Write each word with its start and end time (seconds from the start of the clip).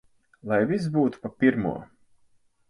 Lai 0.51 0.57
viss 0.71 0.87
būtu 0.95 1.21
pa 1.27 1.31
pirmo! 1.43 1.75